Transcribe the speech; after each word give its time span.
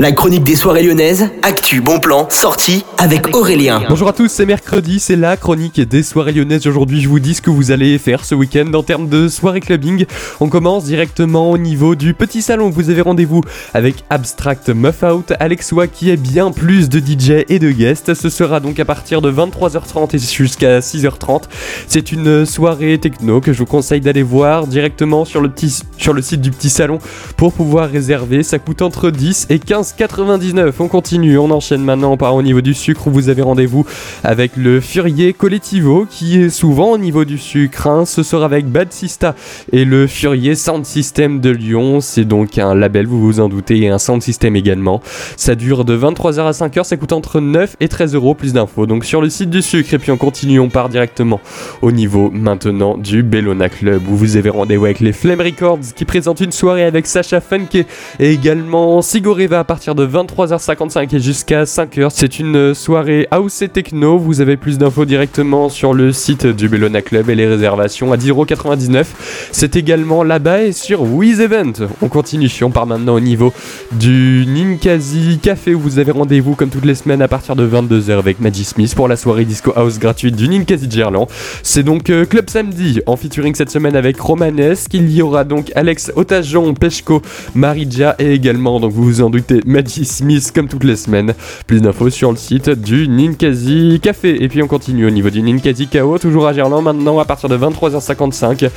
La 0.00 0.12
chronique 0.12 0.44
des 0.44 0.56
soirées 0.56 0.82
lyonnaises, 0.82 1.28
actu, 1.42 1.82
bon 1.82 2.00
plan, 2.00 2.26
sortie 2.30 2.86
avec 2.96 3.36
Aurélien. 3.36 3.82
Bonjour 3.86 4.08
à 4.08 4.14
tous, 4.14 4.28
c'est 4.28 4.46
mercredi, 4.46 4.98
c'est 4.98 5.14
la 5.14 5.36
chronique 5.36 5.78
des 5.78 6.02
soirées 6.02 6.32
lyonnaises. 6.32 6.66
Aujourd'hui, 6.66 7.02
je 7.02 7.08
vous 7.10 7.20
dis 7.20 7.34
ce 7.34 7.42
que 7.42 7.50
vous 7.50 7.70
allez 7.70 7.98
faire 7.98 8.24
ce 8.24 8.34
week-end 8.34 8.72
en 8.72 8.82
termes 8.82 9.10
de 9.10 9.28
soirée 9.28 9.60
clubbing. 9.60 10.06
On 10.40 10.48
commence 10.48 10.84
directement 10.84 11.50
au 11.50 11.58
niveau 11.58 11.96
du 11.96 12.14
petit 12.14 12.40
salon. 12.40 12.70
Vous 12.70 12.88
avez 12.88 13.02
rendez-vous 13.02 13.42
avec 13.74 13.96
Abstract 14.08 14.70
Muff 14.70 15.02
Out, 15.02 15.34
Alexwa 15.38 15.86
qui 15.86 16.08
est 16.08 16.16
bien 16.16 16.50
plus 16.50 16.88
de 16.88 16.98
DJ 16.98 17.44
et 17.50 17.58
de 17.58 17.70
guests. 17.70 18.14
Ce 18.14 18.30
sera 18.30 18.60
donc 18.60 18.80
à 18.80 18.86
partir 18.86 19.20
de 19.20 19.30
23h30 19.30 20.16
et 20.16 20.18
jusqu'à 20.18 20.78
6h30. 20.80 21.42
C'est 21.88 22.10
une 22.10 22.46
soirée 22.46 22.96
techno 22.96 23.42
que 23.42 23.52
je 23.52 23.58
vous 23.58 23.66
conseille 23.66 24.00
d'aller 24.00 24.22
voir 24.22 24.66
directement 24.66 25.26
sur 25.26 25.42
le, 25.42 25.50
petit, 25.50 25.80
sur 25.98 26.14
le 26.14 26.22
site 26.22 26.40
du 26.40 26.52
petit 26.52 26.70
salon 26.70 27.00
pour 27.36 27.52
pouvoir 27.52 27.90
réserver. 27.90 28.42
Ça 28.42 28.58
coûte 28.58 28.80
entre 28.80 29.10
10 29.10 29.48
et 29.50 29.58
15 29.58 29.89
99. 29.96 30.80
On 30.80 30.88
continue, 30.88 31.38
on 31.38 31.50
enchaîne 31.50 31.82
maintenant 31.82 32.16
par 32.16 32.34
au 32.34 32.42
niveau 32.42 32.60
du 32.60 32.74
sucre 32.74 33.06
où 33.06 33.10
vous 33.10 33.28
avez 33.28 33.42
rendez-vous 33.42 33.86
avec 34.24 34.56
le 34.56 34.80
Furier 34.80 35.32
Collectivo 35.32 36.06
qui 36.08 36.40
est 36.40 36.50
souvent 36.50 36.92
au 36.92 36.98
niveau 36.98 37.24
du 37.24 37.38
sucre. 37.38 37.86
Hein. 37.86 38.04
Ce 38.04 38.22
sera 38.22 38.44
avec 38.44 38.66
Bad 38.66 38.92
Sista 38.92 39.34
et 39.72 39.84
le 39.84 40.06
Furier 40.06 40.54
Sound 40.54 40.84
System 40.84 41.40
de 41.40 41.50
Lyon. 41.50 42.00
C'est 42.00 42.24
donc 42.24 42.58
un 42.58 42.74
label, 42.74 43.06
vous 43.06 43.20
vous 43.20 43.40
en 43.40 43.48
doutez, 43.48 43.78
et 43.78 43.88
un 43.88 43.98
sound 43.98 44.22
system 44.22 44.56
également. 44.56 45.00
Ça 45.36 45.54
dure 45.54 45.84
de 45.84 45.96
23h 45.96 46.40
à 46.40 46.50
5h, 46.50 46.84
ça 46.84 46.96
coûte 46.96 47.12
entre 47.12 47.40
9 47.40 47.76
et 47.80 47.88
13 47.88 48.14
euros. 48.14 48.34
Plus 48.34 48.52
d'infos 48.52 48.86
donc 48.86 49.04
sur 49.04 49.20
le 49.20 49.30
site 49.30 49.50
du 49.50 49.62
sucre. 49.62 49.94
Et 49.94 49.98
puis 49.98 50.10
on 50.10 50.16
continue, 50.16 50.60
on 50.60 50.68
part 50.68 50.88
directement 50.88 51.40
au 51.82 51.92
niveau 51.92 52.30
maintenant 52.32 52.96
du 52.96 53.22
Bellona 53.22 53.68
Club 53.68 54.02
où 54.08 54.16
vous 54.16 54.36
avez 54.36 54.50
rendez-vous 54.50 54.84
avec 54.84 55.00
les 55.00 55.12
Flame 55.12 55.40
Records 55.40 55.94
qui 55.94 56.04
présentent 56.04 56.40
une 56.40 56.52
soirée 56.52 56.84
avec 56.84 57.06
Sacha 57.06 57.40
Funke 57.40 57.74
et 57.74 57.86
également 58.32 59.02
Sigoreva 59.02 59.64
de 59.80 60.06
23h55 60.06 61.16
et 61.16 61.20
jusqu'à 61.20 61.64
5h. 61.64 62.10
C'est 62.12 62.38
une 62.38 62.74
soirée 62.74 63.26
house 63.30 63.62
et 63.62 63.68
techno. 63.68 64.18
Vous 64.18 64.42
avez 64.42 64.58
plus 64.58 64.76
d'infos 64.76 65.06
directement 65.06 65.70
sur 65.70 65.94
le 65.94 66.12
site 66.12 66.46
du 66.46 66.68
Bellona 66.68 67.00
Club 67.00 67.30
et 67.30 67.34
les 67.34 67.46
réservations 67.46 68.12
à 68.12 68.18
10,99€. 68.18 69.06
C'est 69.52 69.76
également 69.76 70.22
là-bas 70.22 70.64
et 70.64 70.72
sur 70.72 71.00
Wiz 71.02 71.40
Event. 71.40 71.72
On 72.02 72.08
continue, 72.08 72.50
on 72.62 72.70
part 72.70 72.86
maintenant 72.86 73.14
au 73.14 73.20
niveau 73.20 73.54
du 73.92 74.44
Ninkasi 74.46 75.38
Café 75.42 75.74
où 75.74 75.80
vous 75.80 75.98
avez 75.98 76.12
rendez-vous 76.12 76.54
comme 76.54 76.68
toutes 76.68 76.84
les 76.84 76.94
semaines 76.94 77.22
à 77.22 77.28
partir 77.28 77.56
de 77.56 77.66
22h 77.66 78.18
avec 78.18 78.38
Maggie 78.38 78.64
Smith 78.64 78.94
pour 78.94 79.08
la 79.08 79.16
soirée 79.16 79.46
disco 79.46 79.72
house 79.74 79.98
gratuite 79.98 80.36
du 80.36 80.46
Ninkasi 80.46 80.90
Gerland. 80.90 81.26
C'est 81.62 81.84
donc 81.84 82.10
euh, 82.10 82.26
Club 82.26 82.50
Samedi 82.50 83.00
en 83.06 83.16
featuring 83.16 83.54
cette 83.54 83.70
semaine 83.70 83.96
avec 83.96 84.20
Romanesque. 84.20 84.92
Il 84.92 85.10
y 85.10 85.22
aura 85.22 85.44
donc 85.44 85.72
Alex 85.74 86.12
Otajon, 86.16 86.74
Peshko, 86.74 87.22
Marija 87.54 88.14
et 88.18 88.34
également, 88.34 88.78
donc 88.78 88.92
vous 88.92 89.04
vous 89.04 89.22
en 89.22 89.30
doutez, 89.30 89.59
Magic 89.66 90.06
Smith 90.06 90.52
comme 90.54 90.68
toutes 90.68 90.84
les 90.84 90.96
semaines. 90.96 91.34
Plus 91.66 91.80
d'infos 91.80 92.10
sur 92.10 92.30
le 92.30 92.36
site 92.36 92.70
du 92.70 93.08
Ninkasi 93.08 94.00
Café. 94.02 94.42
Et 94.42 94.48
puis 94.48 94.62
on 94.62 94.66
continue 94.66 95.06
au 95.06 95.10
niveau 95.10 95.30
du 95.30 95.42
Ninkasi 95.42 95.88
KO, 95.88 96.18
toujours 96.18 96.46
à 96.46 96.52
Gerland 96.52 96.82
maintenant 96.82 97.18
à 97.18 97.24
partir 97.24 97.48
de 97.48 97.56
23h55. 97.56 98.68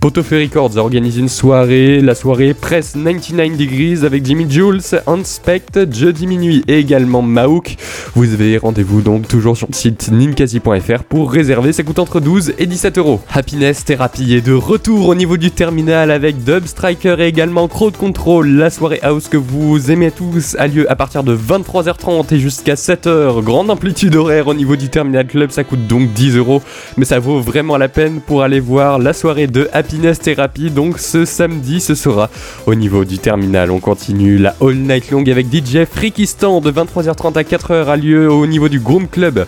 Potofe 0.00 0.30
Records 0.30 0.76
organise 0.76 1.18
une 1.18 1.28
soirée, 1.28 2.00
la 2.00 2.14
soirée 2.14 2.54
Press 2.54 2.94
99 2.94 3.56
Degrees 3.56 4.04
avec 4.04 4.24
Jimmy 4.24 4.46
Jules, 4.48 4.80
Inspect, 5.06 5.90
jeudi 5.90 6.26
minuit 6.26 6.64
et 6.68 6.78
également 6.78 7.22
Maouk. 7.22 7.76
Vous 8.14 8.32
avez 8.32 8.58
rendez-vous 8.58 9.02
donc 9.02 9.28
toujours 9.28 9.56
sur 9.56 9.68
le 9.68 9.74
site 9.74 10.10
ninkasi.fr 10.10 11.04
pour 11.04 11.32
réserver. 11.32 11.72
Ça 11.72 11.82
coûte 11.82 11.98
entre 11.98 12.20
12 12.20 12.54
et 12.58 12.66
17 12.66 12.98
euros. 12.98 13.20
Happiness 13.32 13.84
Therapy 13.84 14.34
est 14.34 14.40
de 14.40 14.52
retour 14.52 15.08
au 15.08 15.14
niveau 15.14 15.36
du 15.36 15.50
terminal 15.50 16.10
avec 16.10 16.44
Dub 16.44 16.66
Striker 16.66 17.16
et 17.18 17.26
également 17.26 17.68
Crowd 17.68 17.96
Control, 17.96 18.48
la 18.48 18.70
soirée 18.70 19.00
house 19.02 19.28
que 19.28 19.36
vous 19.36 19.90
aimez 19.90 20.10
tous 20.10 20.31
a 20.58 20.66
lieu 20.66 20.90
à 20.90 20.96
partir 20.96 21.22
de 21.22 21.36
23h30 21.36 22.34
et 22.34 22.38
jusqu'à 22.38 22.74
7h. 22.74 23.42
Grande 23.42 23.70
amplitude 23.70 24.14
horaire 24.16 24.48
au 24.48 24.54
niveau 24.54 24.76
du 24.76 24.88
Terminal 24.88 25.26
Club, 25.26 25.50
ça 25.50 25.64
coûte 25.64 25.86
donc 25.86 26.12
10 26.12 26.36
euros, 26.36 26.62
mais 26.96 27.04
ça 27.04 27.18
vaut 27.18 27.40
vraiment 27.40 27.76
la 27.76 27.88
peine 27.88 28.20
pour 28.20 28.42
aller 28.42 28.60
voir 28.60 28.98
la 28.98 29.12
soirée 29.12 29.46
de 29.46 29.68
Happiness 29.72 30.18
Therapy. 30.18 30.70
Donc 30.70 30.98
ce 30.98 31.24
samedi, 31.24 31.80
ce 31.80 31.94
sera 31.94 32.30
au 32.66 32.74
niveau 32.74 33.04
du 33.04 33.18
Terminal. 33.18 33.70
On 33.70 33.80
continue 33.80 34.38
la 34.38 34.54
All 34.60 34.74
Night 34.74 35.10
Long 35.10 35.22
avec 35.22 35.46
DJ 35.52 35.84
Freakistan 35.90 36.60
de 36.60 36.70
23h30 36.70 37.38
à 37.38 37.42
4h 37.42 37.86
a 37.86 37.96
lieu 37.96 38.30
au 38.30 38.46
niveau 38.46 38.68
du 38.68 38.80
Groom 38.80 39.08
Club. 39.08 39.46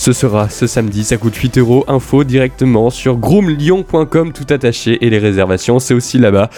Ce 0.00 0.12
sera 0.12 0.48
ce 0.48 0.68
samedi, 0.68 1.02
ça 1.02 1.16
coûte 1.16 1.34
8 1.34 1.58
euros. 1.58 1.84
Info 1.88 2.22
directement 2.22 2.88
sur 2.88 3.16
groomlyon.com 3.16 4.32
tout 4.32 4.46
attaché 4.48 5.04
et 5.04 5.10
les 5.10 5.18
réservations 5.18 5.80
c'est 5.80 5.92
aussi 5.92 6.18
là-bas. 6.18 6.50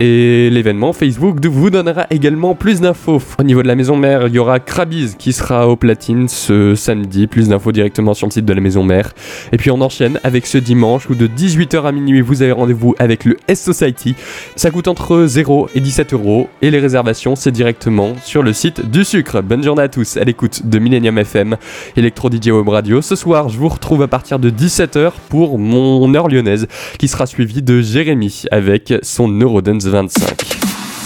Et 0.00 0.48
l'événement 0.48 0.94
Facebook 0.94 1.44
vous 1.44 1.68
donnera 1.68 2.06
également 2.08 2.54
plus 2.54 2.80
d'infos. 2.80 3.20
Au 3.38 3.42
niveau 3.42 3.62
de 3.62 3.68
la 3.68 3.74
maison 3.74 3.96
mère, 3.96 4.28
il 4.28 4.34
y 4.34 4.38
aura 4.38 4.60
Krabiz 4.60 5.14
qui 5.18 5.34
sera 5.34 5.68
au 5.68 5.76
platine 5.76 6.26
ce 6.26 6.74
samedi. 6.74 7.26
Plus 7.26 7.50
d'infos 7.50 7.70
directement 7.70 8.14
sur 8.14 8.28
le 8.28 8.32
site 8.32 8.46
de 8.46 8.52
la 8.54 8.62
maison 8.62 8.82
mère. 8.82 9.12
Et 9.52 9.58
puis 9.58 9.70
on 9.70 9.82
enchaîne 9.82 10.18
avec 10.24 10.46
ce 10.46 10.56
dimanche 10.56 11.10
où 11.10 11.14
de 11.14 11.26
18h 11.26 11.84
à 11.84 11.92
minuit 11.92 12.22
vous 12.22 12.40
avez 12.40 12.52
rendez-vous 12.52 12.94
avec 12.98 13.26
le 13.26 13.36
S 13.46 13.62
Society. 13.62 14.14
Ça 14.56 14.70
coûte 14.70 14.88
entre 14.88 15.26
0 15.26 15.68
et 15.74 15.80
17 15.80 16.14
euros 16.14 16.48
et 16.62 16.70
les 16.70 16.78
réservations 16.78 17.36
c'est 17.36 17.52
directement 17.52 18.14
sur 18.24 18.42
le 18.42 18.54
site 18.54 18.90
du 18.90 19.04
sucre. 19.04 19.42
Bonne 19.42 19.62
journée 19.62 19.82
à 19.82 19.88
tous 19.88 20.16
à 20.16 20.24
l'écoute 20.24 20.66
de 20.66 20.78
Millennium 20.78 21.18
FM, 21.18 21.58
Electro 21.94 22.30
DJ 22.30 22.48
Web 22.48 22.66
Ce 23.00 23.16
soir, 23.16 23.48
je 23.48 23.58
vous 23.58 23.68
retrouve 23.68 24.02
à 24.02 24.08
partir 24.08 24.38
de 24.38 24.48
17h 24.48 25.10
pour 25.28 25.58
mon 25.58 26.14
heure 26.14 26.28
lyonnaise, 26.28 26.68
qui 26.98 27.08
sera 27.08 27.26
suivi 27.26 27.60
de 27.60 27.80
Jérémy 27.80 28.44
avec 28.52 28.94
son 29.02 29.28
Eurodance 29.28 29.86
25. 29.86 30.56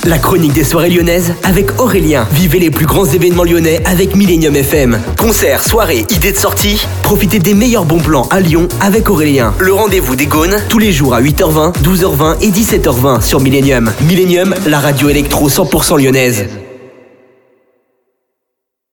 La 0.04 0.18
chronique 0.18 0.52
des 0.52 0.64
soirées 0.64 0.90
lyonnaises 0.90 1.34
avec 1.42 1.80
Aurélien. 1.80 2.26
Vivez 2.32 2.58
les 2.58 2.70
plus 2.70 2.84
grands 2.84 3.06
événements 3.06 3.44
lyonnais 3.44 3.80
avec 3.86 4.14
Millennium 4.14 4.56
FM. 4.56 4.98
Concerts, 5.18 5.62
soirées, 5.62 6.04
idées 6.10 6.32
de 6.32 6.36
sortie. 6.36 6.86
Profitez 7.02 7.38
des 7.38 7.54
meilleurs 7.54 7.86
bons 7.86 7.98
plans 7.98 8.28
à 8.30 8.40
Lyon 8.40 8.68
avec 8.80 9.08
Aurélien. 9.08 9.54
Le 9.58 9.72
rendez-vous 9.72 10.16
des 10.16 10.26
Gaunes 10.26 10.56
tous 10.68 10.78
les 10.78 10.92
jours 10.92 11.14
à 11.14 11.22
8h20, 11.22 11.82
12h20 11.82 12.42
et 12.42 12.50
17h20 12.50 13.22
sur 13.22 13.40
Millennium. 13.40 13.90
Millennium, 14.06 14.54
la 14.66 14.80
radio 14.80 15.08
électro 15.08 15.48
100% 15.48 16.02
lyonnaise. 16.02 16.46